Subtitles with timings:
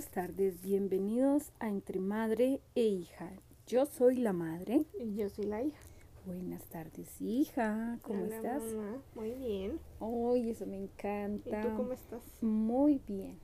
[0.00, 3.30] Buenas tardes, bienvenidos a Entre Madre e Hija.
[3.66, 4.86] Yo soy la madre.
[4.98, 5.78] Y yo soy la hija.
[6.24, 7.98] Buenas tardes, hija.
[8.00, 8.62] ¿Cómo Hola, estás?
[8.72, 9.02] mamá.
[9.14, 9.78] Muy bien.
[9.98, 11.60] Hoy eso me ¿Y encanta.
[11.60, 12.22] tú cómo estás?
[12.40, 13.38] Muy bien.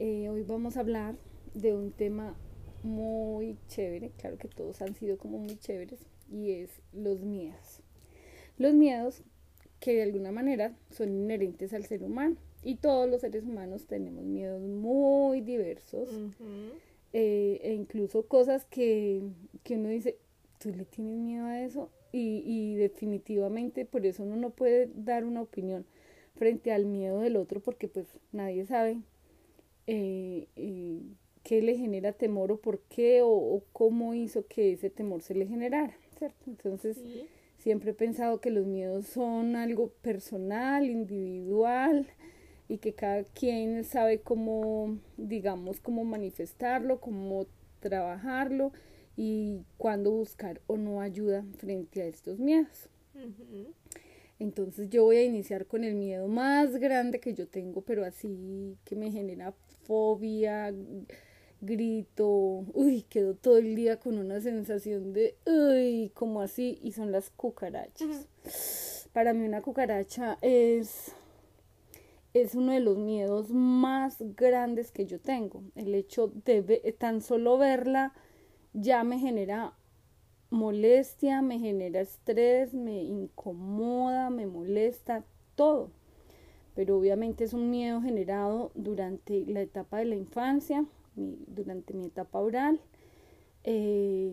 [0.00, 1.14] Eh, hoy vamos a hablar
[1.54, 2.34] de un tema
[2.82, 4.10] muy chévere.
[4.18, 6.00] Claro que todos han sido como muy chéveres.
[6.28, 7.82] Y es los miedos.
[8.56, 9.22] Los miedos
[9.78, 12.34] que de alguna manera son inherentes al ser humano.
[12.68, 16.10] Y todos los seres humanos tenemos miedos muy diversos.
[17.14, 19.22] Eh, e incluso cosas que,
[19.62, 20.18] que uno dice,
[20.58, 21.88] ¿tú le tienes miedo a eso?
[22.12, 25.86] Y, y definitivamente por eso uno no puede dar una opinión
[26.34, 28.98] frente al miedo del otro porque pues nadie sabe
[29.86, 31.00] eh, eh,
[31.44, 35.34] qué le genera temor o por qué o, o cómo hizo que ese temor se
[35.34, 36.44] le generara, ¿cierto?
[36.46, 37.26] Entonces Sí.
[37.56, 42.06] siempre he pensado que los miedos son algo personal, individual
[42.68, 47.46] y que cada quien sabe cómo, digamos, cómo manifestarlo, cómo
[47.80, 48.72] trabajarlo
[49.16, 52.88] y cuándo buscar o no ayuda frente a estos miedos.
[54.38, 58.76] Entonces yo voy a iniciar con el miedo más grande que yo tengo, pero así
[58.84, 60.72] que me genera fobia,
[61.60, 67.10] grito, uy, quedo todo el día con una sensación de, uy, como así, y son
[67.10, 68.28] las cucarachas.
[69.12, 71.12] Para mí una cucaracha es,
[72.42, 75.62] es uno de los miedos más grandes que yo tengo.
[75.74, 76.62] El hecho de
[76.98, 78.12] tan solo verla
[78.72, 79.74] ya me genera
[80.50, 85.90] molestia, me genera estrés, me incomoda, me molesta, todo.
[86.74, 90.84] Pero obviamente es un miedo generado durante la etapa de la infancia,
[91.16, 92.80] durante mi etapa oral.
[93.64, 94.32] Eh,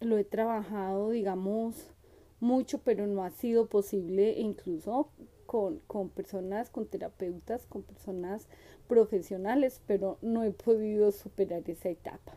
[0.00, 1.92] lo he trabajado, digamos,
[2.40, 5.10] mucho, pero no ha sido posible, incluso
[5.46, 8.48] con, con personas, con terapeutas, con personas
[8.88, 12.36] profesionales, pero no he podido superar esa etapa.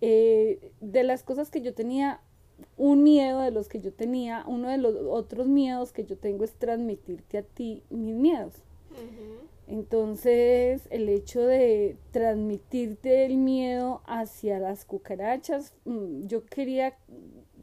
[0.00, 2.20] Eh, de las cosas que yo tenía,
[2.76, 6.44] un miedo de los que yo tenía, uno de los otros miedos que yo tengo
[6.44, 8.54] es transmitirte a ti mis miedos.
[9.66, 16.96] Entonces, el hecho de transmitirte el miedo hacia las cucarachas, mm, yo quería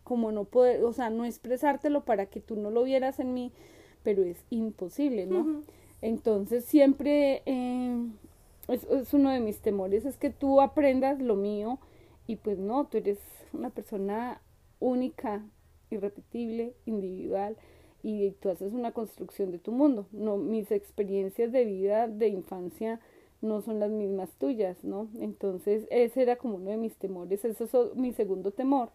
[0.03, 3.53] como no poder, o sea, no expresártelo para que tú no lo vieras en mí,
[4.03, 5.63] pero es imposible, ¿no?
[6.01, 7.95] Entonces siempre eh,
[8.67, 11.79] es, es uno de mis temores, es que tú aprendas lo mío
[12.27, 13.19] y pues no, tú eres
[13.53, 14.41] una persona
[14.79, 15.43] única,
[15.89, 17.55] irrepetible, individual
[18.03, 20.07] y tú haces una construcción de tu mundo.
[20.11, 22.99] No, mis experiencias de vida de infancia
[23.41, 25.07] no son las mismas tuyas, ¿no?
[25.19, 28.89] Entonces ese era como uno de mis temores, ese es mi segundo temor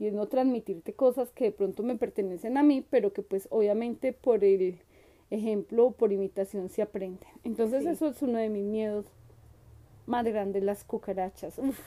[0.00, 3.46] y es no transmitirte cosas que de pronto me pertenecen a mí, pero que pues
[3.50, 4.80] obviamente por el
[5.30, 7.26] ejemplo o por imitación se aprende.
[7.44, 7.90] Entonces Sí.
[7.90, 9.04] eso es uno de mis miedos
[10.06, 11.58] más grandes, las cucarachas.
[11.58, 11.78] Uf.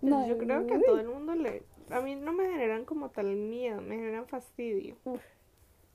[0.00, 1.62] Pues yo creo que a todo el mundo le...
[1.90, 4.96] A mí no me generan como tal miedo, me generan fastidio.
[5.04, 5.20] Uf.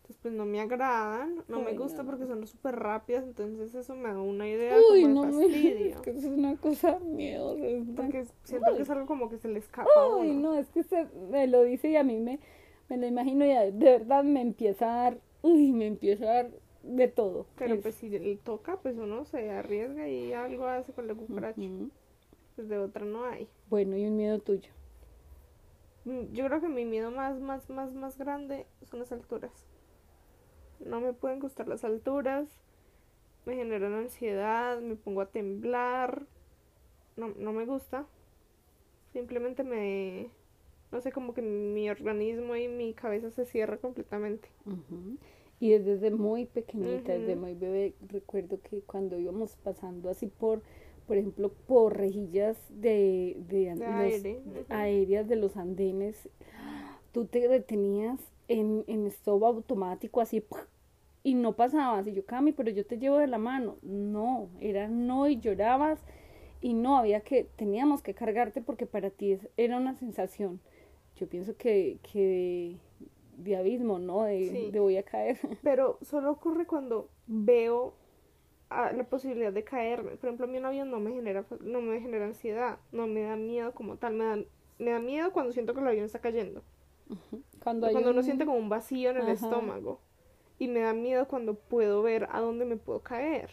[0.08, 2.10] Entonces pues no me agradan, no me gusta no.
[2.10, 5.44] porque son súper rápidas, entonces eso me da una idea Uy, como no de me
[5.44, 5.86] fastidio.
[5.88, 9.50] es que eso es una cosa una- Porque siento que es algo como que se
[9.50, 10.54] le escapa a Uy, uno.
[10.54, 12.40] no, es que se me lo dice y a mí me,
[12.88, 16.52] me lo imagino y de verdad me empieza a dar, uy, me empieza a dar
[16.84, 17.46] de todo.
[17.58, 21.16] Pero Es- pues si le toca, pues uno se arriesga y algo hace con la
[21.16, 21.60] cucaracha.
[22.56, 23.50] Pues de otra no hay.
[23.70, 24.70] Bueno, y un miedo tuyo.
[26.06, 29.52] Mm, Yo creo que mi miedo más, más, más, más grande son las alturas.
[30.80, 32.48] No me pueden gustar las alturas,
[33.46, 36.26] me generan ansiedad, me pongo a temblar,
[37.16, 38.06] no, no me gusta.
[39.14, 40.30] Simplemente me,
[40.92, 44.50] no sé, como que mi organismo y mi cabeza se cierra completamente.
[45.60, 50.62] Y desde muy pequeñita, desde muy bebé, recuerdo que cuando íbamos pasando así por,
[51.08, 56.30] por ejemplo, por rejillas de, de, De los- aire, aéreas de los andenes,
[57.12, 60.44] tú te detenías en, en stop automático así
[61.24, 62.08] y no pasabas.
[62.08, 63.78] Y yo, Cami, pero yo te llevo de la mano.
[63.82, 66.00] No, era no y llorabas
[66.62, 70.60] y no, había que, teníamos que cargarte porque para ti es- era una sensación.
[71.16, 72.78] Yo pienso que, que
[73.38, 74.24] de, abismo, ¿no?
[74.24, 74.72] De, Sí.
[74.72, 75.38] de voy a caer.
[75.64, 77.94] Pero solo ocurre cuando veo
[78.70, 80.12] ah, la posibilidad de caerme.
[80.18, 83.22] Por ejemplo, a mí un avión no me genera, no me genera ansiedad, no me
[83.22, 84.38] da miedo como tal, me da,
[84.80, 86.64] me da miedo cuando siento que el avión está cayendo.
[87.68, 89.34] Cuando, hay Cuando uno un- siente como un vacío en el Ajá.
[89.34, 90.00] estómago.
[90.58, 93.50] Y me da miedo cuando puedo ver a dónde me puedo caer.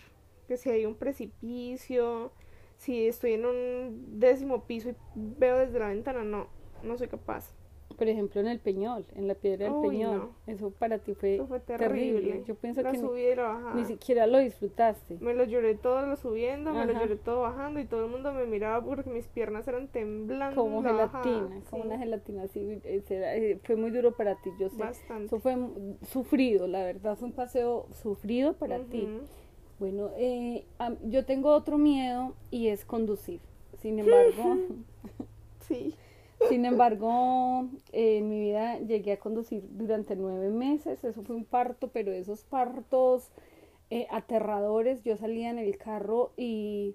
[0.46, 2.30] Que si hay un precipicio,
[2.78, 6.46] si estoy en un décimo piso y veo desde la ventana, no,
[6.84, 7.52] no soy capaz.
[7.96, 10.16] Por ejemplo, en el Peñol, en la piedra del Uy, Peñol.
[10.18, 10.30] no.
[10.46, 11.76] Eso para ti fue, terrible.
[11.76, 12.42] terrible.
[12.46, 13.74] Yo pienso la que ni, subida y la bajada.
[13.74, 15.18] ni siquiera lo disfrutaste.
[15.20, 18.32] Me lo lloré todo lo subiendo, me lo lloré todo bajando y todo el mundo
[18.32, 20.60] me miraba porque mis piernas eran temblando.
[20.60, 21.22] Como bajada.
[21.22, 22.80] gelatina, como Sí, una gelatina así.
[22.84, 24.76] eh, fue muy duro para ti, yo sé.
[24.78, 25.26] Bastante.
[25.26, 25.56] Eso fue
[26.10, 29.08] sufrido, la verdad, fue un paseo sufrido para ti.
[29.78, 30.64] Bueno, eh,
[31.04, 33.40] yo tengo otro miedo y es conducir.
[33.80, 34.56] Sin embargo,
[35.68, 35.94] Sí.
[36.48, 41.02] Sin embargo, eh, en mi vida llegué a conducir durante nueve meses.
[41.04, 43.30] Eso fue un parto, pero esos partos
[43.90, 45.02] eh, aterradores.
[45.02, 46.94] Yo salía en el carro y,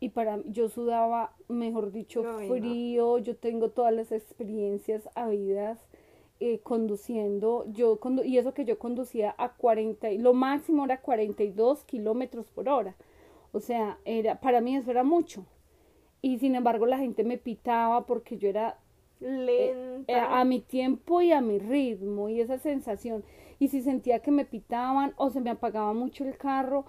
[0.00, 2.38] y para yo sudaba, mejor dicho, no.
[2.38, 3.18] frío.
[3.18, 5.78] Yo tengo todas las experiencias habidas
[6.40, 7.64] eh, conduciendo.
[7.72, 12.46] Yo condu- y eso que yo conducía a 40, y lo máximo era 42 kilómetros
[12.48, 12.96] por hora.
[13.52, 15.44] O sea, era, para mí eso era mucho.
[16.22, 18.78] Y sin embargo la gente me pitaba porque yo era
[19.20, 20.06] Lenta.
[20.06, 23.24] eh, a mi tiempo y a mi ritmo y esa sensación.
[23.58, 26.84] Y si sentía que me pitaban o se me apagaba mucho el carro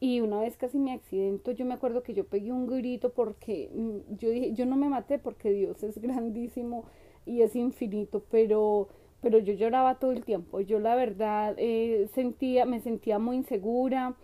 [0.00, 3.70] y una vez casi me accidento, yo me acuerdo que yo pegué un grito porque
[3.74, 6.84] mm, yo dije, yo no me maté porque Dios es grandísimo
[7.24, 8.88] y es infinito, pero
[9.22, 10.60] pero yo lloraba todo el tiempo.
[10.60, 14.14] Yo la verdad eh, sentía, me sentía muy insegura,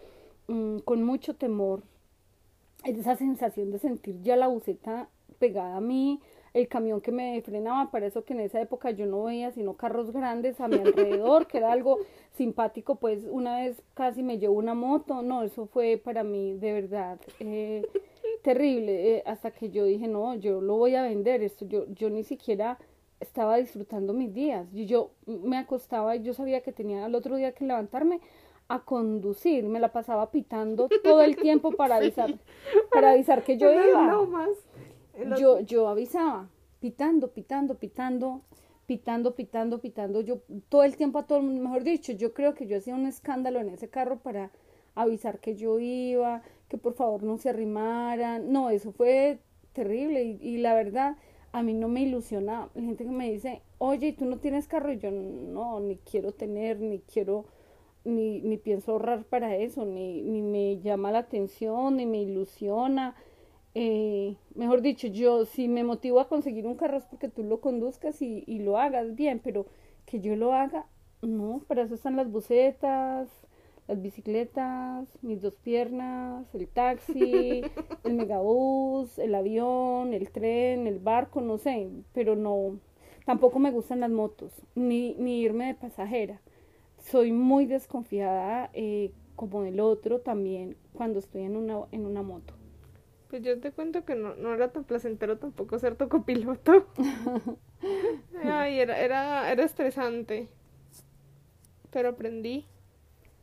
[0.48, 1.82] mm, con mucho temor
[2.84, 5.08] esa sensación de sentir ya la buceta
[5.38, 6.20] pegada a mí,
[6.54, 9.74] el camión que me frenaba, para eso que en esa época yo no veía sino
[9.74, 11.98] carros grandes a mi alrededor, que era algo
[12.36, 16.72] simpático, pues una vez casi me llevó una moto, no, eso fue para mí de
[16.72, 17.86] verdad eh,
[18.42, 22.10] terrible, eh, hasta que yo dije, no, yo lo voy a vender, esto yo, yo
[22.10, 22.78] ni siquiera
[23.20, 27.36] estaba disfrutando mis días, yo, yo me acostaba y yo sabía que tenía al otro
[27.36, 28.20] día que levantarme
[28.74, 32.38] a conducir, me la pasaba pitando todo el tiempo para avisar,
[32.92, 34.18] para avisar que yo iba.
[35.38, 36.48] Yo, yo avisaba,
[36.80, 38.42] pitando, pitando, pitando,
[38.86, 42.54] pitando, pitando, pitando, yo todo el tiempo a todo el mundo, mejor dicho, yo creo
[42.54, 44.50] que yo hacía un escándalo en ese carro para
[44.94, 49.38] avisar que yo iba, que por favor no se arrimaran, no, eso fue
[49.72, 51.16] terrible y, y la verdad
[51.52, 54.66] a mí no me ilusionaba, la gente que me dice, oye, ¿y tú no tienes
[54.66, 54.92] carro?
[54.92, 57.44] Y yo no, ni quiero tener, ni quiero,
[58.04, 63.14] ni, ni pienso ahorrar para eso, ni, ni me llama la atención, ni me ilusiona.
[63.74, 67.60] Eh, mejor dicho, yo si me motivo a conseguir un carro es porque tú lo
[67.60, 69.66] conduzcas y, y lo hagas bien, pero
[70.06, 70.86] que yo lo haga,
[71.22, 73.28] no, para eso están las bucetas,
[73.88, 77.62] las bicicletas, mis dos piernas, el taxi,
[78.04, 82.78] el megabús, el avión, el tren, el barco, no sé, pero no,
[83.26, 86.40] tampoco me gustan las motos, ni, ni irme de pasajera.
[87.02, 92.54] Soy muy desconfiada, eh, como del otro también, cuando estoy en una, en una moto.
[93.28, 96.86] Pues yo te cuento que no, no era tan placentero tampoco ser tu copiloto.
[98.44, 100.48] Ay, era, era, era estresante.
[101.90, 102.66] Pero aprendí,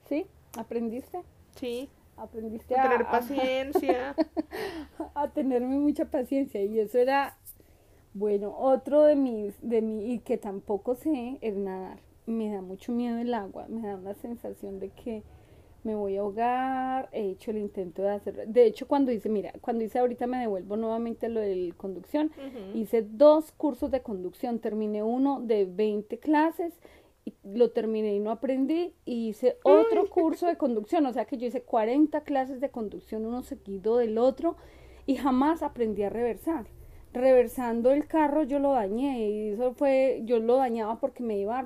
[0.07, 0.25] ¿Sí?
[0.57, 1.23] ¿Aprendiste?
[1.55, 1.89] sí.
[2.17, 4.15] Aprendiste A a, tener a- paciencia.
[5.15, 7.37] a tenerme mucha paciencia y eso era
[8.13, 12.91] bueno otro de mis de mi y que tampoco sé es nadar me da mucho
[12.91, 15.23] miedo el agua me da una sensación de que
[15.83, 19.53] me voy a ahogar he hecho el intento de hacer de hecho cuando hice mira
[19.61, 22.31] cuando hice ahorita me devuelvo nuevamente a lo de conducción
[22.73, 26.73] hice dos cursos de conducción terminé uno de 20 clases
[27.25, 31.37] y lo terminé y no aprendí y hice otro curso de conducción, o sea que
[31.37, 34.55] yo hice 40 clases de conducción uno seguido del otro
[35.05, 36.67] y jamás aprendí a reversar.
[37.11, 41.57] Reversando el carro yo lo dañé y eso fue, yo lo dañaba porque me iba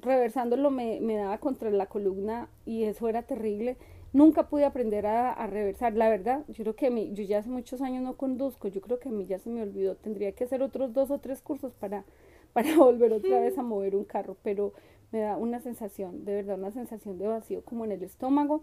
[0.00, 3.76] reversándolo me, me daba contra la columna y eso era terrible.
[4.12, 7.48] Nunca pude aprender a, a reversar, la verdad, yo creo que mí, yo ya hace
[7.48, 10.44] muchos años no conduzco, yo creo que a mí ya se me olvidó, tendría que
[10.44, 12.04] hacer otros dos o tres cursos para,
[12.52, 14.72] para volver otra vez a mover un carro, pero
[15.12, 18.62] me da una sensación, de verdad, una sensación de vacío como en el estómago,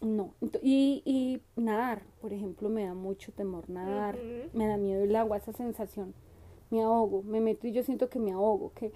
[0.00, 0.32] no,
[0.62, 4.16] y, y nadar, por ejemplo, me da mucho temor nadar,
[4.52, 6.14] me da miedo el agua, esa sensación,
[6.70, 8.92] me ahogo, me meto y yo siento que me ahogo, que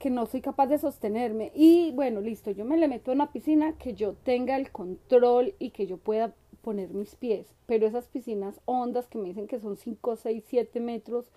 [0.00, 1.52] que no soy capaz de sostenerme.
[1.54, 5.54] Y bueno, listo, yo me le meto a una piscina que yo tenga el control
[5.58, 7.46] y que yo pueda poner mis pies.
[7.66, 11.30] Pero esas piscinas hondas que me dicen que son 5, 6, 7 metros,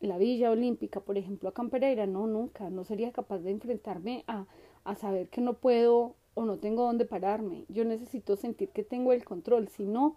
[0.00, 4.24] la Villa Olímpica, por ejemplo, acá en Pereira, no, nunca, no sería capaz de enfrentarme
[4.26, 4.46] a,
[4.82, 7.64] a saber que no puedo o no tengo dónde pararme.
[7.68, 10.16] Yo necesito sentir que tengo el control, si no,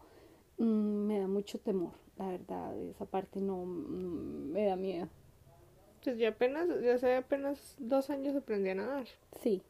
[0.57, 5.09] mm, me da mucho temor, la verdad, esa parte no, mm, me da miedo.
[6.03, 9.05] Pues yo apenas, ya hace apenas dos años aprendí a nadar.
[9.41, 9.61] Sí.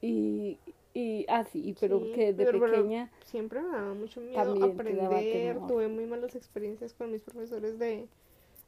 [0.00, 0.58] Y,
[0.92, 4.64] y así, y pero Sí, que desde pero- pero pequeña, Siempre me daba mucho miedo
[4.64, 5.58] aprender.
[5.66, 8.06] Tuve muy malas experiencias con mis profesores de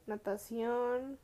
[0.07, 1.19] natación.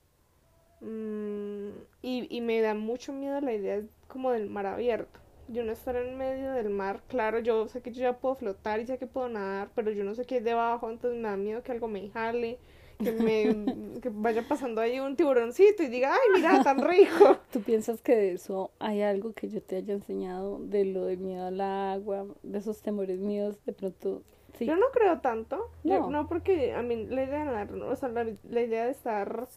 [0.81, 1.69] Mm,
[2.03, 5.21] y, y me da mucho miedo la idea como del mar abierto.
[5.49, 8.81] Yo no estar en medio del mar, claro, yo sé que yo ya puedo flotar
[8.81, 11.37] y sé que puedo nadar, pero yo no sé qué hay debajo, entonces me da
[11.37, 12.59] miedo que algo me jale,
[13.03, 17.37] que me que vaya pasando ahí un tiburoncito y diga, ay, mira, tan rico.
[17.53, 21.19] ¿Tú piensas que de eso hay algo que yo te haya enseñado, de lo del
[21.19, 24.23] miedo al agua, de esos temores míos, de pronto?
[24.59, 24.67] Sí.
[24.67, 26.27] Yo no creo tanto, Yo- No.
[26.29, 29.49] porque a mí la idea de nadar, o sea, la, la idea de estar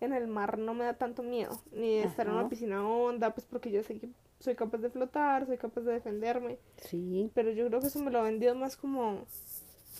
[0.00, 3.32] en el mar no me da tanto miedo, ni de estar en una piscina honda,
[3.34, 4.08] pues porque yo sé que
[4.40, 7.30] soy capaz de flotar, soy capaz de defenderme, Sí.
[7.34, 9.24] pero yo creo que eso me lo ha vendido más como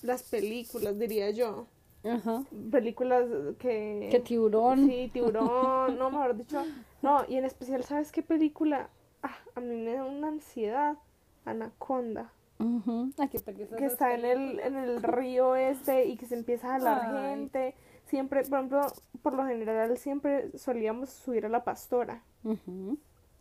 [0.02, 1.66] las películas, diría yo.
[2.04, 2.42] Ajá.
[2.71, 3.26] Películas
[3.59, 4.09] que...
[4.11, 4.87] Que tiburón.
[4.87, 6.62] Sí, tiburón, no, mejor dicho.
[7.00, 8.90] No, y en especial, ¿sabes qué película?
[9.23, 10.97] Ah, a mí me da una ansiedad.
[11.44, 12.32] Anaconda.
[13.18, 16.68] Ay, qué pereza Que está en el, en el río este y que se empieza
[16.68, 17.30] a jalar Ay.
[17.30, 17.75] gente.
[18.04, 18.87] Siempre, por ejemplo,
[19.23, 22.23] por lo general, siempre solíamos subir a la pastora.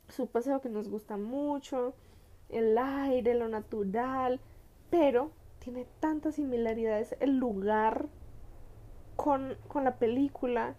[0.08, 1.94] Es un paseo que nos gusta mucho.
[2.50, 4.40] El aire, lo natural.
[4.90, 8.08] Pero tiene tantas similaridades el lugar
[9.24, 10.76] con, con la película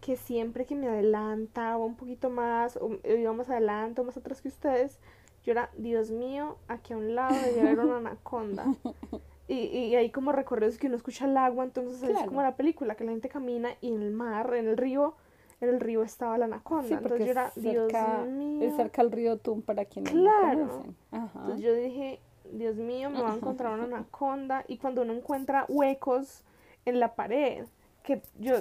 [0.00, 4.40] que siempre que me adelantaba un poquito más, o iba más adelante o más atrás
[4.42, 4.98] que ustedes,
[5.44, 8.64] yo era, Dios mío, aquí a un lado debe haber una anaconda.
[9.48, 12.96] Y, y hay como recorridos que uno escucha el agua, entonces es como la película,
[12.96, 15.14] que la gente camina y en el mar, en el río,
[15.60, 16.88] en el río estaba la anaconda.
[16.88, 18.66] Sí, entonces yo era, cerca, Dios mío.
[18.68, 20.58] es cerca al río Tum para quienes Claro.
[20.58, 20.96] no conocen.
[21.12, 21.30] Ajá.
[21.42, 22.20] Entonces yo dije,
[22.54, 24.64] Dios mío, me va a encontrar una anaconda.
[24.66, 26.42] Y cuando uno encuentra huecos
[26.84, 27.66] en la pared,
[28.06, 28.54] que yo,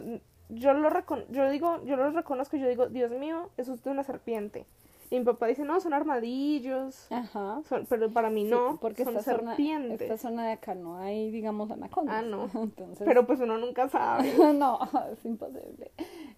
[0.49, 3.91] yo lo recon yo digo, yo lo reconozco, yo digo, Dios mío, eso es de
[3.91, 4.65] una serpiente.
[5.11, 7.05] Y mi papá dice, no, son armadillos.
[7.11, 7.61] Ajá.
[7.69, 10.01] Son- pero para mí Sí, no, porque son esta zona, serpientes.
[10.01, 12.15] esta zona de acá no hay, digamos, anacondas.
[12.17, 12.49] Ah, no.
[12.63, 14.33] Entonces, Pero pues uno nunca sabe.
[14.55, 14.79] no,
[15.13, 15.91] es imposible.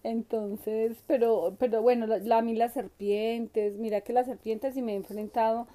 [0.03, 4.81] Entonces, pero, pero bueno, la, la- a mí las serpientes, mira que las serpientes y
[4.81, 5.67] me he enfrentado,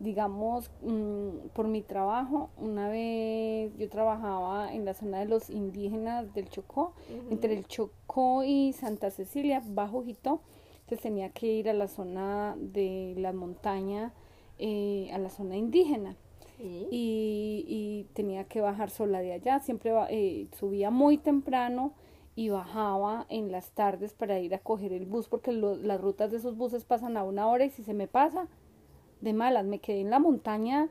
[0.00, 2.50] digamos, mm, por mi trabajo.
[2.56, 6.92] Una vez yo trabajaba en la zona de los indígenas del Chocó,
[7.30, 10.40] entre el Chocó y Santa Cecilia, bajo Jito.
[10.80, 14.12] Entonces tenía que ir a la zona de la montaña,
[14.58, 16.16] eh, a la zona indígena
[16.56, 16.88] Sí.
[16.90, 19.60] y, y tenía que bajar sola de allá.
[19.60, 21.92] Siempre eh, subía muy temprano
[22.34, 26.30] y bajaba en las tardes para ir a coger el bus porque lo- las rutas
[26.32, 28.48] de esos buses pasan a una hora y si se me pasa,
[29.20, 30.88] de malas, me quedé en la montaña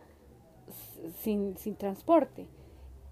[1.21, 2.47] sin, sin transporte.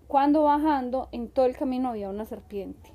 [0.08, 2.92] Cuando bajando, en todo el camino había una serpiente.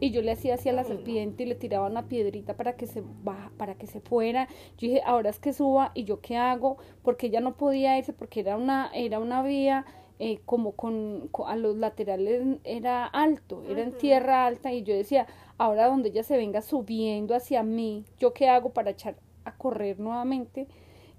[0.00, 2.86] Y yo le hacía así a la serpiente y le tiraba una piedrita para que
[2.86, 4.46] se baja, para que se fuera.
[4.78, 8.12] Yo dije, ahora es que suba y yo qué hago, porque ella no podía irse
[8.12, 9.86] porque era una era una vía
[10.20, 14.94] eh, como con, co- a los laterales era alto, era en tierra alta y yo
[14.94, 15.26] decía,
[15.58, 19.98] ahora donde ella se venga subiendo hacia mí, yo qué hago para echar a correr
[20.00, 20.68] nuevamente.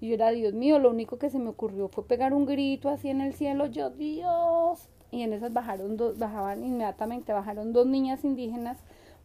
[0.00, 2.88] Y yo era, Dios mío, lo único que se me ocurrió fue pegar un grito
[2.88, 4.88] así en el cielo, yo, Dios.
[5.10, 8.78] Y en esas bajaron dos, bajaban inmediatamente, bajaron dos niñas indígenas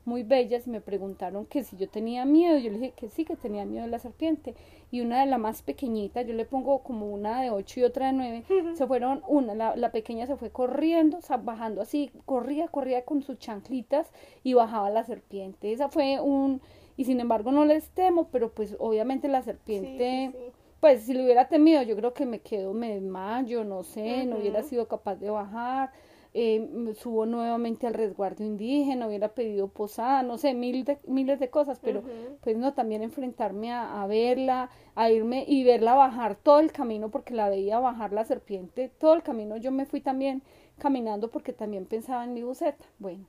[0.05, 2.57] muy bellas y me preguntaron que si yo tenía miedo.
[2.57, 4.55] Yo le dije que sí, que tenía miedo de la serpiente.
[4.91, 8.07] Y una de la más pequeñita, yo le pongo como una de ocho y otra
[8.07, 8.43] de nueve,
[8.75, 13.03] se fueron, una, la, la pequeña se fue corriendo, o sea, bajando así, corría, corría
[13.03, 14.11] con sus chanclitas
[14.43, 15.73] y bajaba la serpiente.
[15.73, 16.61] Esa fue un,
[16.97, 20.51] y sin embargo no les temo, pero pues obviamente la serpiente sí, sí.
[20.85, 24.37] Pues si lo hubiera temido, yo creo que me quedo, me desmayo, no sé, no
[24.37, 25.91] hubiera sido capaz de bajar,
[26.35, 31.49] eh, subo nuevamente al resguardo indígena, hubiera pedido posada, no sé, mil de, miles de
[31.49, 32.03] cosas, pero
[32.41, 37.09] pues no, también enfrentarme a, a verla, a irme y verla bajar todo el camino,
[37.09, 39.57] porque la veía bajar la serpiente, todo el camino.
[39.57, 40.43] Yo me fui también
[40.77, 43.25] caminando porque también pensaba en mi buceta, bueno.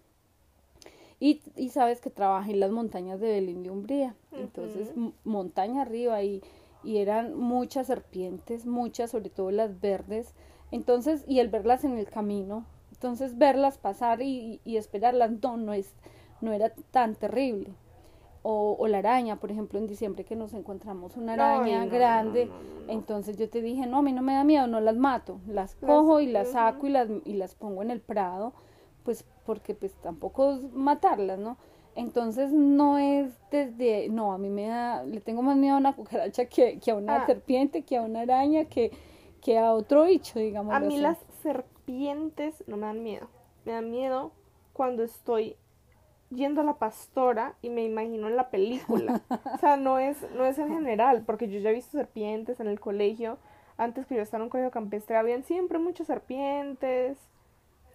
[1.19, 4.93] Y, y sabes que trabajé en las montañas de Belén de Umbría, entonces
[5.25, 6.43] montaña arriba y,
[6.87, 10.33] y eran muchas serpientes, muchas, sobre todo las verdes,
[10.71, 15.73] entonces, y el verlas en el camino, entonces verlas pasar y, y esperarlas, no, no
[15.73, 15.93] es,
[16.41, 17.75] no era tan terrible.
[18.49, 21.91] O, o la araña, por ejemplo, en diciembre que nos encontramos una araña no, no,
[21.91, 24.97] grande, no, entonces yo te dije, no, a mí no me da miedo, no las
[24.97, 28.53] mato, las cojo y las saco y las, y las pongo en el prado,
[29.03, 31.57] pues porque pues tampoco es matarlas, ¿no?
[31.97, 35.95] Entonces no es desde, no, a mí me da, le tengo más miedo a una
[35.97, 37.27] cucaracha que, que a una Ah.
[37.27, 38.93] serpiente, que a una araña, que,
[39.41, 40.75] que a otro bicho, digamos.
[40.75, 43.29] A mí las serpientes no me dan miedo.
[43.65, 44.33] Me dan miedo
[44.73, 45.57] cuando estoy
[46.31, 49.23] yendo a la pastora y me imagino en la película.
[49.55, 52.67] o sea, no es, no es en general, porque yo ya he visto serpientes en
[52.67, 53.39] el colegio.
[53.79, 57.17] Antes que yo estaba en un colegio campestre, habían siempre muchas serpientes.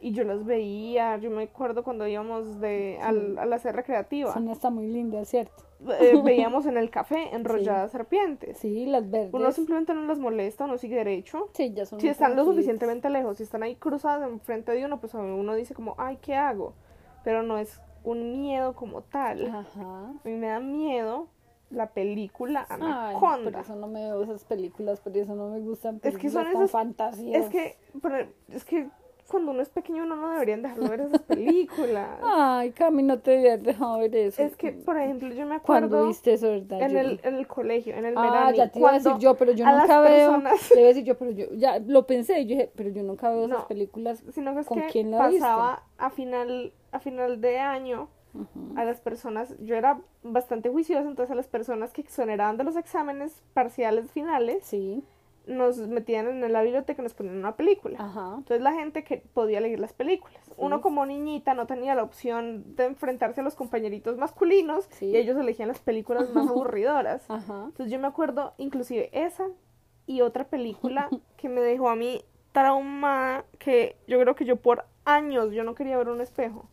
[0.02, 4.34] Y yo las veía, yo me acuerdo cuando íbamos de, al, a la hacer recreativa.
[4.34, 5.64] Son hasta muy lindas, ¿cierto?
[6.00, 8.58] Eh, veíamos en el café enrolladas serpientes.
[8.58, 9.34] Sí, las verdes.
[9.34, 11.50] Uno simplemente no las molesta, uno sigue derecho.
[11.54, 15.00] Sí, ya son Si están lo suficientemente lejos, si están ahí cruzadas enfrente de uno,
[15.00, 16.74] pues uno dice como, ay, ¿qué hago?
[17.24, 19.46] Pero no es un miedo como tal.
[19.48, 20.08] Ajá.
[20.10, 21.28] A mí me da miedo
[21.70, 23.52] la película Ay, Anaconda.
[23.52, 26.48] por eso no me veo esas películas, por eso no me gustan Es que son
[26.48, 27.44] esas- fantasiosas.
[27.46, 28.90] Es que, pero es que
[29.32, 32.10] cuando uno es pequeño uno no deberían dejarlo ver esas películas.
[32.24, 34.44] Ay, Cami, no te habías dejado ver eso.
[34.44, 36.82] es que, por ejemplo, yo me ¿Cuándo acuerdo viste eso, verdad?
[36.82, 39.04] en Yo- el, en el colegio, en el Ah, Merani, ya te iba a decir
[39.12, 40.32] cuando yo, pero yo nunca veo.
[40.32, 42.90] personas- Le iba a decir yo, pero yo ya lo pensé y yo dije, pero
[42.90, 43.68] yo nunca veo esas No.
[43.68, 44.24] películas.
[44.34, 45.42] sino que es ¿Con que quién la viste?
[45.42, 48.10] pasaba a final a final de año
[48.76, 52.76] a las personas, yo era bastante juiciosa, entonces a las personas que exoneraban de los
[52.78, 55.04] exámenes parciales finales, Sí,
[55.52, 57.98] nos metían en la biblioteca y nos ponían una película.
[58.00, 58.36] ajá.
[58.38, 60.38] Entonces la gente que podía leer las películas.
[60.58, 65.08] Uno como niñita no tenía la opción de enfrentarse a los compañeritos masculinos Sí.
[65.08, 67.24] y ellos elegían las películas más aburridoras.
[67.30, 67.66] Ajá.
[67.66, 69.48] Entonces yo me acuerdo inclusive esa
[70.08, 74.86] y otra película que me dejó a mí traumada que yo creo que yo por
[75.06, 76.66] años yo no quería ver un espejo.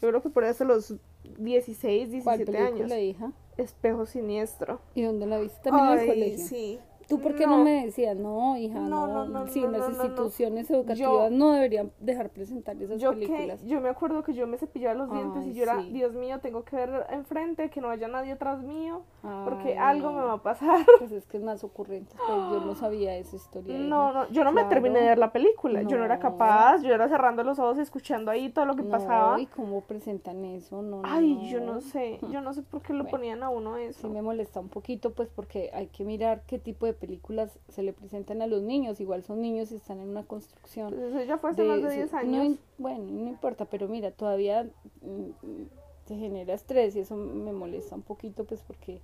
[0.00, 0.94] Yo creo que por eso los
[1.38, 2.98] 16, ¿Cuál 17 película, años.
[2.98, 3.32] hija?
[3.56, 4.80] Espejo siniestro.
[4.94, 5.60] ¿Y dónde la viste?
[5.70, 6.46] También en el Ay, colegio.
[6.46, 6.80] sí.
[7.08, 8.16] ¿Tú por qué no, me decías?
[8.16, 9.24] No, hija, No, no.
[9.26, 10.04] no, no, sí, no, las no, no, no.
[10.04, 13.60] instituciones educativas no deberían dejar presentar esas yo películas.
[13.60, 15.90] que yo me acuerdo que yo me cepillaba los dientes Ay, y yo era, sí.
[15.90, 19.02] Dios mío, tengo que ver enfrente, que no haya nadie atrás mío,
[19.44, 20.18] porque algo no.
[20.18, 20.86] me va a pasar.
[20.98, 23.76] Pues es que es más ocurrente, pues yo no sabía esa historia.
[23.76, 23.86] hija.
[23.88, 26.20] No, no, yo no me terminé de ver la película, yo no era No.
[26.22, 29.40] capaz, yo era cerrando los ojos y escuchando ahí todo lo que No, pasaba.
[29.40, 30.82] ¿y cómo presentan eso?
[30.82, 33.48] No, no, Ay, yo no sé, yo no sé por qué lo Bueno, ponían a
[33.50, 34.00] uno eso.
[34.02, 37.82] Sí me molesta un poquito, pues porque hay que mirar qué tipo de películas se
[37.82, 39.00] le presentan a los niños.
[39.00, 40.90] Igual son niños y están en una construcción.
[40.90, 42.58] Pues eso ya fue hace más de sí, 10 no años.
[42.78, 44.64] bueno, no importa, pero mira, todavía
[45.02, 45.62] mm,
[46.06, 49.00] te genera estrés y eso me molesta un poquito, pues porque,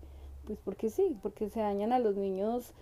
[0.47, 2.73] pues porque sí, porque se dañan a los niños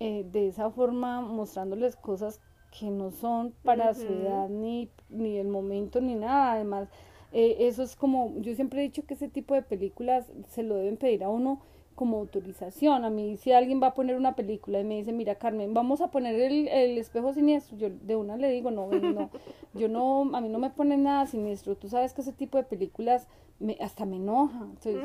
[0.00, 2.40] eh, de esa forma, mostrándoles cosas
[2.78, 6.52] que no son para su edad, ni, ni el momento, ni nada.
[6.52, 6.88] Además,
[7.32, 10.76] eh, eso es como, yo siempre he dicho que ese tipo de películas se lo
[10.76, 11.60] deben pedir a uno
[12.02, 13.04] como autorización.
[13.04, 16.00] A mí, si alguien va a poner una película y me dice, mira, Carmen, vamos
[16.00, 19.30] a poner el, el espejo siniestro, yo de una le digo, no, no,
[19.74, 21.76] yo no, a mí no me ponen nada siniestro.
[21.76, 23.28] Tú sabes que ese tipo de películas
[23.60, 24.64] me, hasta me enoja.
[24.64, 24.96] Entonces,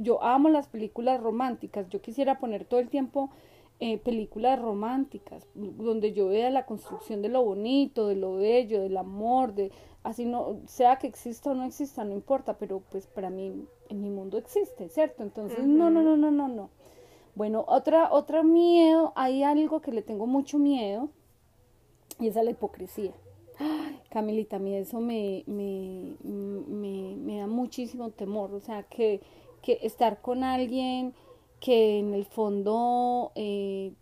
[0.00, 1.88] yo amo las películas románticas.
[1.88, 3.30] Yo quisiera poner todo el tiempo
[3.78, 8.96] eh, películas románticas, donde yo vea la construcción de lo bonito, de lo bello, del
[8.96, 9.70] amor, de
[10.02, 14.02] así no, sea que exista o no exista, no importa, pero pues para mí, en
[14.02, 15.22] mi mundo existe, ¿cierto?
[15.22, 16.70] Entonces, no, no, no, no, no, no.
[17.34, 21.08] Bueno, otra, otro miedo, hay algo que le tengo mucho miedo,
[22.18, 23.12] y es a la hipocresía.
[23.58, 29.20] Ay, Camilita, a mí eso me, me, me, me da muchísimo temor, o sea, que,
[29.62, 31.14] que estar con alguien
[31.60, 33.92] que en el fondo, eh,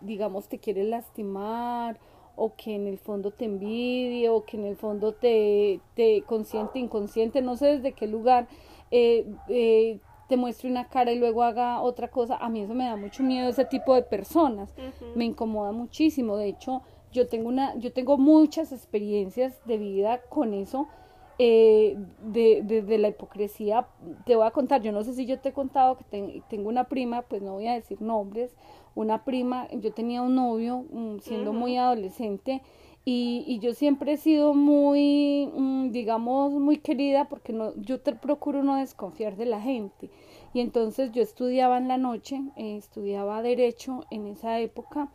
[0.00, 1.98] digamos, te quiere lastimar,
[2.36, 6.78] o que en el fondo te envidie, o que en el fondo te, te consciente,
[6.78, 8.48] inconsciente, no sé desde qué lugar,
[8.90, 12.84] eh, eh, te muestre una cara y luego haga otra cosa, a mí eso me
[12.86, 14.72] da mucho miedo, ese tipo de personas
[15.14, 16.36] me incomoda muchísimo.
[16.36, 20.88] De hecho, yo tengo una, yo tengo muchas experiencias de vida con eso,
[21.38, 23.86] eh, de, de, de la hipocresía.
[24.24, 26.68] Te voy a contar, yo no sé si yo te he contado que ten- tengo
[26.68, 28.54] una prima, pues no voy a decir nombres,
[28.94, 30.84] una prima, yo tenía un novio
[31.22, 32.62] siendo muy adolescente.
[33.06, 38.14] Y, y yo siempre he sido muy, mm, digamos, muy querida porque no, yo te
[38.14, 40.08] procuro no desconfiar de la gente.
[40.54, 45.10] Y entonces yo estudiaba en la noche, eh, estudiaba derecho en esa época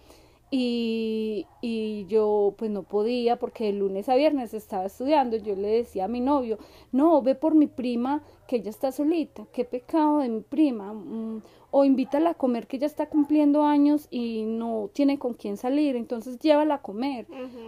[0.52, 5.38] y, y yo pues no podía porque de lunes a viernes estaba estudiando.
[5.38, 6.58] Yo le decía a mi novio,
[6.92, 10.94] no, ve por mi prima que ella está solita, qué pecado de mi prima.
[10.94, 15.58] mm, o invítala a comer que ella está cumpliendo años y no tiene con quién
[15.58, 17.28] salir, entonces llévala a comer.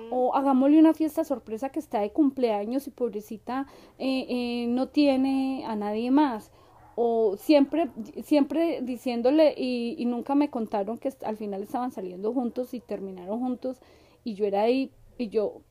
[0.10, 3.68] O hagámosle una fiesta sorpresa que está de cumpleaños y pobrecita
[4.00, 6.52] eh, eh, no tiene a nadie más.
[6.96, 7.90] O siempre,
[8.24, 13.40] siempre diciéndole y, y nunca me contaron que al final estaban saliendo juntos y terminaron
[13.40, 13.80] juntos
[14.24, 15.62] y yo era ahí y yo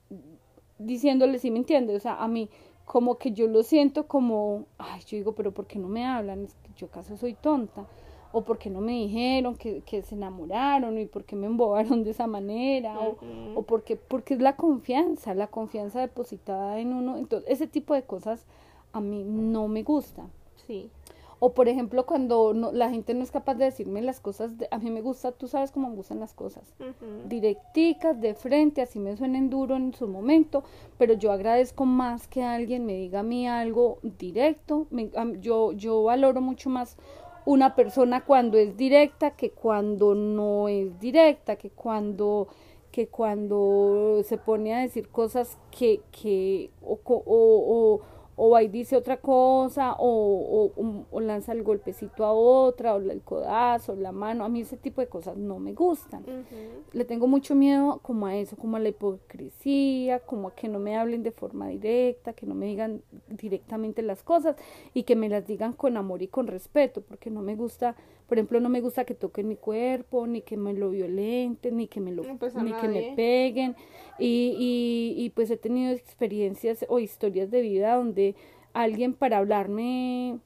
[0.79, 1.97] diciéndole, si me entiendes?
[1.97, 2.49] O sea, a mí
[2.85, 6.45] como que yo lo siento como, ay, yo digo, pero ¿por qué no me hablan?
[6.45, 7.87] Es que yo acaso soy tonta.
[8.33, 12.05] O por qué no me dijeron que, que se enamoraron y por qué me embobaron
[12.05, 12.99] de esa manera.
[12.99, 13.17] O,
[13.55, 17.17] o porque, porque es la confianza, la confianza depositada en uno.
[17.17, 18.45] Entonces, ese tipo de cosas
[18.93, 20.27] a mí no me gusta.
[20.67, 20.91] Sí.
[21.42, 24.79] O por ejemplo, cuando no, la gente no es capaz de decirme las cosas, a
[24.79, 26.74] mí me gusta, tú sabes cómo me gustan las cosas,
[27.26, 30.64] directicas, de frente, así me suenen duro en su momento,
[30.98, 34.87] pero yo agradezco más que alguien me diga a mí algo directo,
[35.40, 36.98] yo, yo valoro mucho más
[37.46, 42.48] una persona cuando es directa que cuando no es directa, que cuando
[42.90, 48.00] que cuando se pone a decir cosas que, que o, o, o
[48.57, 50.72] ahí dice otra cosa, o,
[51.11, 54.44] o, lanza el golpecito a otra, o el codazo, la mano.
[54.44, 56.24] A mí ese tipo de cosas no me gustan.
[56.92, 60.79] Le tengo mucho miedo como a eso, como a la hipocresía, como a que no
[60.79, 64.57] me hablen de forma directa, que no me digan directamente las cosas
[64.94, 67.94] y que me las digan con amor y con respeto, porque no me gusta
[68.31, 71.88] por ejemplo, no me gusta que toquen mi cuerpo, ni que me lo violenten, ni
[71.88, 73.74] que me lo pues, ni que me peguen.
[74.21, 78.37] Y, y, y pues he tenido experiencias o historias de vida donde
[78.75, 80.39] alguien para hablarme,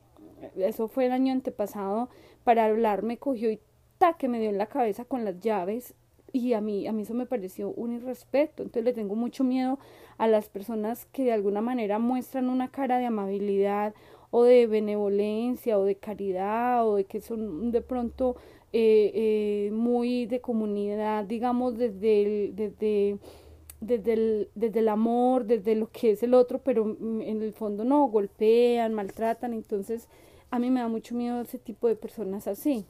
[0.57, 2.09] eso fue el año antepasado,
[2.45, 3.61] para hablarme cogió y
[4.13, 5.95] que me dio en la cabeza con las llaves
[6.33, 8.63] y a mí a mí eso me pareció un irrespeto.
[8.63, 9.79] Entonces le tengo mucho miedo
[10.19, 13.95] a las personas que de alguna manera muestran una cara de amabilidad
[14.31, 18.37] o de benevolencia o de caridad o de que son de pronto
[18.73, 23.19] eh, eh, muy de comunidad, digamos, desde desde,
[23.87, 27.85] desde, el, desde el amor, desde lo que es el otro, pero en el fondo
[27.85, 30.09] no, golpean, maltratan, entonces
[30.51, 32.85] a mí me da mucho miedo ese tipo de personas así.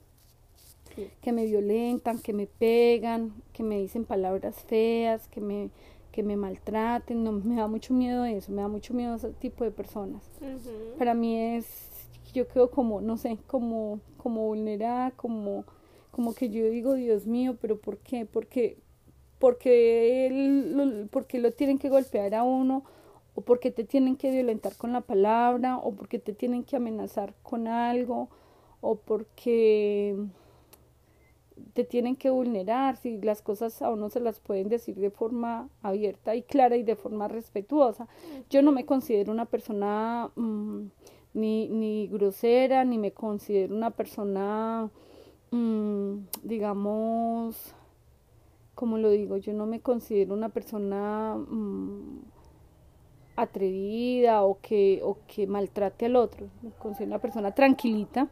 [1.21, 5.71] que me violentan, que me pegan, que me dicen palabras feas, que me
[6.15, 9.65] que me maltraten, no me da mucho miedo eso, me da mucho miedo ese tipo
[9.65, 10.23] de personas.
[10.97, 11.67] Para mí es,
[12.33, 15.65] yo creo como, no sé, como, como vulnerada, como,
[16.13, 18.27] como que yo digo, Dios mío, pero ¿por qué?
[18.27, 18.79] Porque,
[19.45, 22.83] porque, él, porque lo tienen que golpear a uno,
[23.35, 27.35] o porque te tienen que violentar con la palabra, o porque te tienen que amenazar
[27.43, 28.31] con algo,
[28.81, 30.17] o porque
[31.75, 35.69] te tienen que vulnerar, si las cosas a uno se las pueden decir de forma
[35.83, 38.09] abierta y clara y de forma respetuosa.
[38.49, 40.85] Yo no me considero una persona mm,
[41.35, 44.89] ni, ni grosera, ni me considero una persona,
[45.51, 47.75] mm, digamos,
[48.75, 52.21] como lo digo, yo no me considero una persona mm,
[53.37, 58.29] atrevida o que, o que maltrate al otro, me considero una persona tranquilita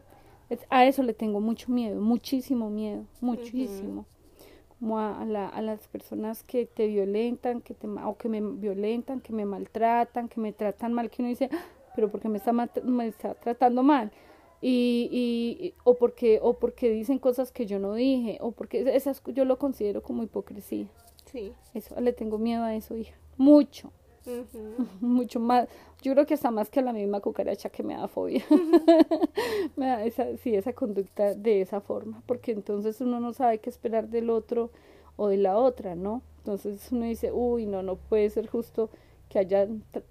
[0.69, 4.05] a eso le tengo mucho miedo, muchísimo miedo, muchísimo.
[4.79, 9.21] Como a, la, a, las personas que te violentan, que te, o que me violentan,
[9.21, 11.63] que me maltratan, que me tratan mal, que uno dice, ah,
[11.95, 14.11] pero porque me está, me está tratando mal.
[14.65, 19.21] Y, y, o porque o porque dicen cosas que yo no dije o porque esas
[19.25, 20.87] yo lo considero como hipocresía.
[21.25, 21.51] Sí.
[21.73, 23.13] Eso le tengo miedo a eso hija.
[23.37, 23.91] Mucho.
[25.01, 25.67] Mucho más,
[26.01, 28.43] yo creo que hasta más que a la misma cucaracha que me da fobia,
[29.75, 33.69] me da esa, sí, esa conducta de esa forma, porque entonces uno no sabe qué
[33.69, 34.69] esperar del otro
[35.17, 36.21] o de la otra, ¿no?
[36.37, 38.89] Entonces uno dice, uy, no, no puede ser justo
[39.29, 39.67] que haya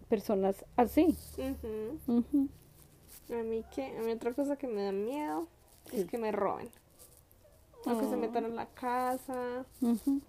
[0.08, 1.16] personas así.
[3.32, 5.46] A mí que, a mí otra cosa que me da miedo
[5.92, 6.68] es que me roben.
[7.84, 9.64] O que se metan en la casa,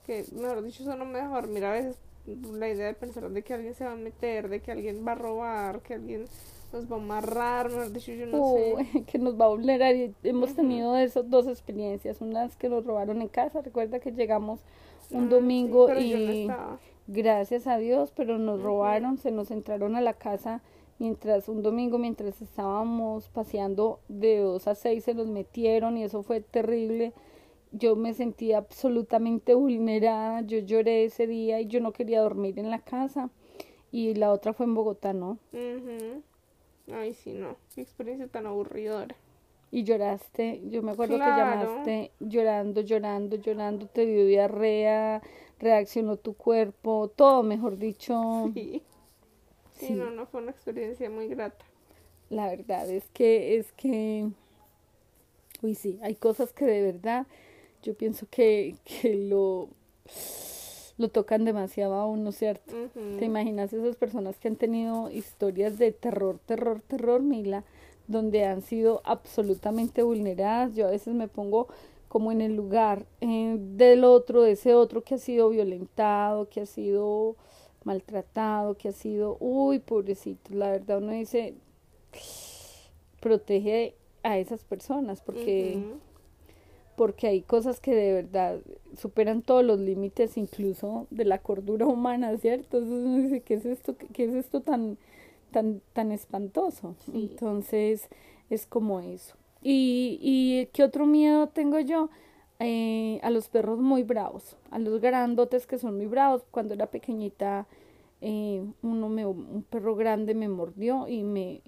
[0.07, 3.41] que mejor dicho, eso no me deja dormir a veces la idea de pensar de
[3.43, 6.25] que alguien se va a meter, de que alguien va a robar, que alguien
[6.71, 9.03] nos va a amarrar, yo no sé.
[9.05, 9.93] Que nos va a vulnerar.
[10.23, 12.21] Hemos tenido esas dos experiencias.
[12.21, 13.61] Una es que nos robaron en casa.
[13.61, 14.61] Recuerda que llegamos
[15.11, 16.49] un ah, domingo y
[17.07, 20.61] gracias a Dios, pero nos robaron, se nos entraron a la casa
[21.03, 26.23] mientras un domingo, mientras estábamos paseando de dos a seis, se nos metieron y eso
[26.23, 27.13] fue terrible
[27.73, 32.69] yo me sentía absolutamente vulnerada, yo lloré ese día y yo no quería dormir en
[32.69, 33.29] la casa
[33.91, 35.39] y la otra fue en Bogotá, ¿no?
[36.91, 39.15] Ay, sí, no, qué experiencia tan aburridora.
[39.71, 45.23] Y lloraste, yo me acuerdo que llamaste llorando, llorando, llorando, te dio diarrea,
[45.59, 48.51] reaccionó tu cuerpo, todo, mejor dicho.
[48.53, 48.83] Sí.
[49.87, 49.93] Sí, sí.
[49.93, 51.65] no, no fue una experiencia muy grata.
[52.29, 54.27] La verdad es que, es que,
[55.61, 57.27] uy, sí, hay cosas que de verdad
[57.83, 59.69] yo pienso que, que lo,
[60.97, 62.73] lo tocan demasiado a uno, ¿cierto?
[63.19, 67.63] ¿Te imaginas esas personas que han tenido historias de terror, terror, terror, Mila,
[68.07, 70.75] donde han sido absolutamente vulneradas?
[70.75, 71.67] Yo a veces me pongo
[72.07, 76.61] como en el lugar eh, del otro, de ese otro que ha sido violentado, que
[76.61, 77.35] ha sido
[77.85, 81.55] maltratado, que ha sido, uy, pobrecito, la verdad uno dice,
[83.19, 85.81] protege a esas personas porque
[86.95, 88.59] porque hay cosas que de verdad
[88.97, 92.77] superan todos los límites incluso de la cordura humana, ¿cierto?
[92.77, 94.97] Entonces dice, ¿qué es esto, qué es esto tan,
[95.51, 96.95] tan, tan espantoso?
[97.13, 98.09] Entonces,
[98.49, 99.35] es como eso.
[99.63, 102.09] ¿Y, y qué otro miedo tengo yo?
[102.65, 106.43] Eh, a los perros muy bravos, a los grandotes que son muy bravos.
[106.49, 107.67] Cuando era pequeñita,
[108.21, 111.62] eh, uno me, un perro grande me mordió y me,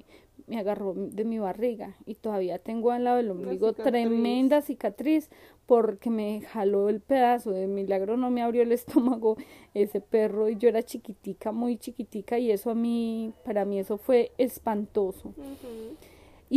[0.47, 1.97] me agarró de mi barriga.
[2.05, 5.29] Y todavía tengo al lado del ombligo tremenda cicatriz
[5.65, 7.51] porque me jaló el pedazo.
[7.51, 9.35] De milagro no me abrió el estómago
[9.73, 10.49] ese perro.
[10.49, 12.39] Y yo era chiquitica muy chiquitica.
[12.39, 15.33] Y eso a mí para mí eso fue espantoso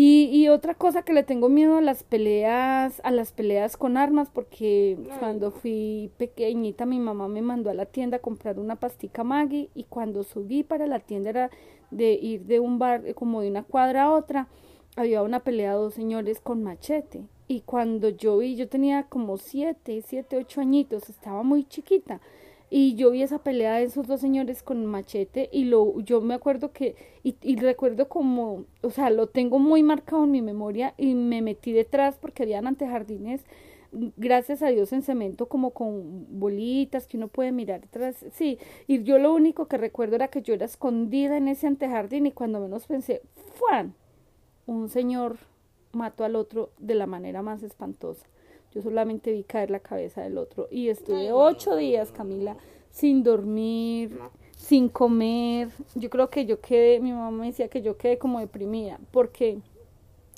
[0.01, 3.97] y, y otra cosa que le tengo miedo a las peleas, a las peleas con
[3.97, 8.77] armas, porque cuando fui pequeñita mi mamá me mandó a la tienda a comprar una
[8.77, 11.51] pastica Maggie y cuando subí para la tienda era
[11.91, 14.47] de ir de un bar como de una cuadra a otra,
[14.95, 17.25] había una pelea de dos señores con machete.
[17.49, 22.21] Y cuando yo vi, yo tenía como siete, siete, ocho añitos, estaba muy chiquita
[22.71, 26.35] y yo vi esa pelea de esos dos señores con machete y lo yo me
[26.35, 30.95] acuerdo que y, y, recuerdo como o sea lo tengo muy marcado en mi memoria
[30.97, 33.43] y me metí detrás porque habían antejardines
[33.91, 39.03] gracias a Dios en cemento como con bolitas que uno puede mirar detrás sí y
[39.03, 42.61] yo lo único que recuerdo era que yo era escondida en ese antejardín y cuando
[42.61, 43.23] menos pensé
[43.55, 43.95] ¡fuan!
[44.67, 45.39] un señor
[45.93, 48.27] mató al otro de la manera más espantosa
[48.79, 52.57] yo solamente vi caer la cabeza del otro y estuve ocho días, Camila,
[52.91, 54.17] sin dormir,
[54.57, 55.69] sin comer.
[55.97, 59.59] Yo creo que yo quedé, mi mamá me decía que yo quedé como deprimida porque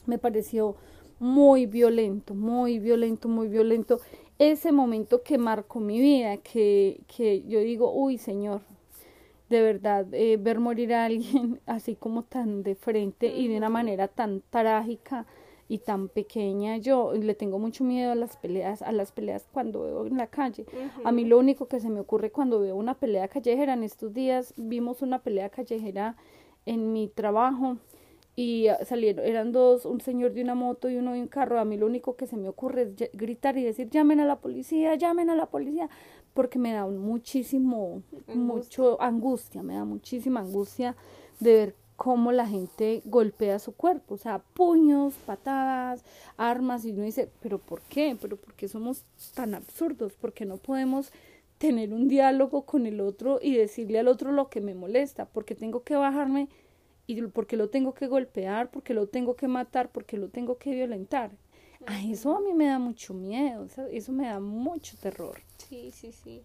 [0.06, 0.74] me pareció
[1.18, 4.00] muy violento, muy violento, muy violento.
[4.38, 8.62] Ese momento que marcó mi vida, que, que yo digo, uy, Señor,
[9.50, 13.68] de verdad, eh, ver morir a alguien así como tan de frente y de una
[13.68, 15.26] manera tan trágica
[15.70, 19.82] y tan pequeña yo le tengo mucho miedo a las peleas a las peleas cuando
[19.82, 20.66] veo en la calle.
[21.04, 24.12] A mí lo único que se me ocurre cuando veo una pelea callejera en estos
[24.12, 26.16] días vimos una pelea callejera
[26.66, 27.76] en mi trabajo
[28.34, 31.60] y salieron eran dos un señor de una moto y uno de un carro.
[31.60, 34.40] A mí lo único que se me ocurre es gritar y decir llamen a la
[34.40, 35.88] policía llamen a la policía
[36.34, 38.02] porque me da muchísimo
[38.34, 40.96] mucho angustia me da muchísima angustia
[41.38, 46.02] de ver cómo la gente golpea su cuerpo, o sea, puños, patadas,
[46.38, 48.16] armas, y uno dice, pero ¿por qué?
[48.18, 50.14] ¿Pero por qué somos tan absurdos?
[50.14, 51.12] ¿Por qué no podemos
[51.58, 55.26] tener un diálogo con el otro y decirle al otro lo que me molesta?
[55.26, 56.48] ¿Por qué tengo que bajarme
[57.06, 58.70] y por qué lo tengo que golpear?
[58.70, 59.92] ¿Por qué lo tengo que matar?
[59.92, 61.32] ¿Por qué lo tengo que violentar?
[61.84, 65.38] A eso a mí me da mucho miedo, eso me da mucho terror.
[65.58, 66.42] Sí, sí, sí.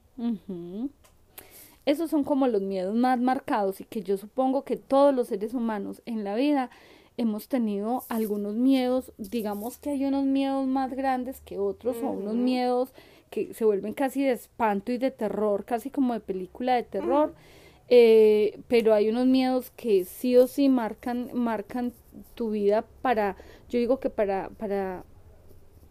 [1.86, 5.54] Esos son como los miedos más marcados y que yo supongo que todos los seres
[5.54, 6.70] humanos en la vida
[7.18, 12.36] hemos tenido algunos miedos, digamos que hay unos miedos más grandes que otros o unos
[12.36, 12.94] miedos
[13.30, 17.34] que se vuelven casi de espanto y de terror, casi como de película de terror,
[17.88, 21.94] eh, pero hay unos miedos que sí o sí marcan, marcan
[22.34, 23.36] tu vida para,
[23.70, 25.04] yo digo que para, para,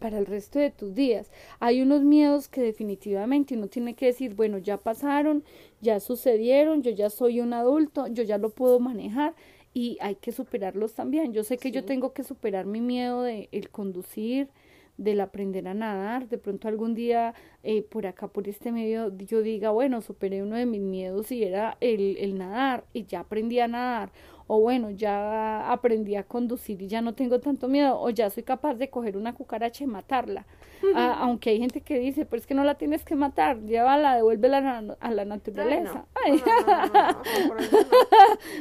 [0.05, 1.31] para el resto de tus días.
[1.59, 5.43] Hay unos miedos que definitivamente uno tiene que decir, bueno, ya pasaron,
[5.81, 9.33] ya sucedieron, yo ya soy un adulto, yo ya lo puedo manejar
[9.73, 11.33] y hay que superarlos también.
[11.33, 14.47] Yo sé que yo tengo que superar mi miedo de el conducir,
[14.95, 16.29] del aprender a nadar.
[16.29, 20.55] De pronto algún día eh, por acá, por este medio, yo diga, bueno, superé uno
[20.55, 24.11] de mis miedos y era el, el nadar y ya aprendí a nadar
[24.47, 28.43] o bueno, ya aprendí a conducir y ya no tengo tanto miedo, o ya soy
[28.43, 30.45] capaz de coger una cucaracha y matarla.
[30.93, 34.15] Ah, aunque hay gente que dice, pero es que no la tienes que matar, llévala,
[34.15, 36.05] devuélvela a la naturaleza.
[36.13, 36.43] Ay,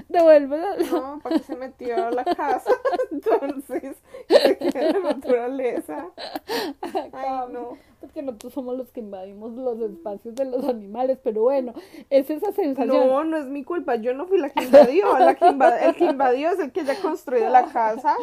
[0.09, 0.77] Devuélvela.
[0.91, 2.71] No, para que se metió a la casa,
[3.11, 3.97] entonces,
[4.75, 6.09] la naturaleza.
[6.81, 7.11] Ay,
[7.53, 11.73] no porque nosotros somos los que invadimos los espacios de los animales, pero bueno,
[12.11, 13.09] es esa sensación.
[13.09, 16.05] No, no es mi culpa, yo no fui la que invadió, la que el que
[16.05, 18.15] invadió es el que ya construyó la casa.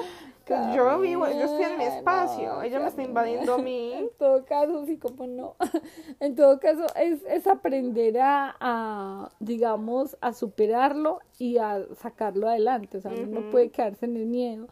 [0.76, 3.94] yo vivo, yo estoy en mi espacio, ella me está invadiendo a mí.
[3.94, 5.56] En todo caso, sí, como no.
[6.20, 12.98] En todo caso, es, es aprender a, a, digamos, a superarlo y a sacarlo adelante.
[12.98, 14.68] O sea, uno no puede quedarse en el miedo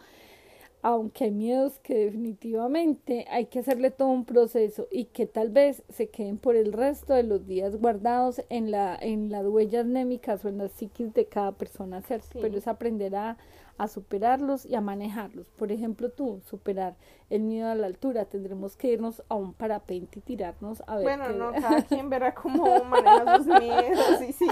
[0.81, 5.83] aunque hay miedos que definitivamente hay que hacerle todo un proceso y que tal vez
[5.89, 10.45] se queden por el resto de los días guardados en la en las huellas némicas
[10.45, 12.01] o en las psiquis de cada persona
[12.33, 13.37] pero es aprender a,
[13.77, 15.47] a superarlos y a manejarlos.
[15.51, 16.95] Por ejemplo, tú, superar
[17.29, 21.03] el miedo a la altura, tendremos que irnos a un parapente y tirarnos a ver.
[21.03, 24.19] Bueno, no, cada quien verá cómo maneja sus miedos.
[24.19, 24.48] Sí, sí.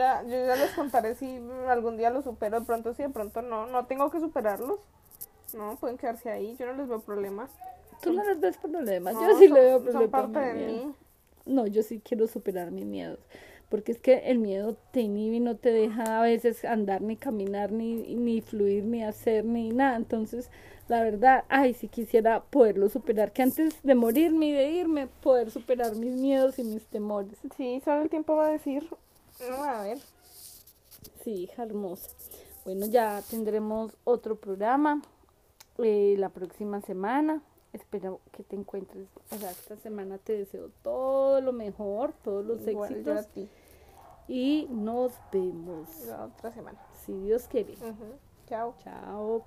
[0.00, 3.42] Ya, yo ya les contaré si algún día lo supero, de pronto sí, de pronto
[3.42, 3.66] no.
[3.66, 4.80] No tengo que superarlos.
[5.54, 7.50] No, pueden quedarse ahí, yo no les veo problemas.
[8.02, 10.02] Tú no les ves problemas, yo sí le veo problemas.
[10.02, 10.94] Son parte de mí.
[11.44, 13.18] No, yo sí quiero superar mis miedos
[13.70, 17.16] porque es que el miedo te inhibe y no te deja a veces andar ni
[17.16, 19.96] caminar ni, ni fluir ni hacer ni nada.
[19.96, 20.50] Entonces,
[20.88, 25.52] la verdad, ay, si quisiera poderlo superar, que antes de morirme y de irme, poder
[25.52, 27.38] superar mis miedos y mis temores.
[27.56, 28.84] Sí, solo el tiempo va a decir,
[29.42, 29.98] a ver.
[31.24, 32.10] Sí, hija hermosa.
[32.64, 35.02] Bueno, ya tendremos otro programa
[35.78, 37.42] eh, la próxima semana.
[37.72, 39.08] Espero que te encuentres.
[39.30, 43.26] O sea, esta semana te deseo todo lo mejor, todos los éxitos.
[44.28, 45.88] Y nos vemos.
[46.06, 46.78] La otra semana.
[47.04, 47.74] Si Dios quiere.
[48.48, 48.74] Chao.
[48.82, 49.44] Chao.